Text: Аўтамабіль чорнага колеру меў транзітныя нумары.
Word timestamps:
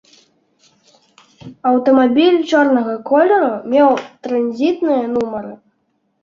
Аўтамабіль 1.71 2.39
чорнага 2.53 2.95
колеру 3.11 3.51
меў 3.75 3.89
транзітныя 4.25 5.05
нумары. 5.13 5.53